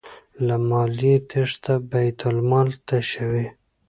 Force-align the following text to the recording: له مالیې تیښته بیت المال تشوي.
له 0.47 0.55
مالیې 0.69 1.15
تیښته 1.29 1.73
بیت 1.91 2.19
المال 2.29 2.69
تشوي. 2.87 3.47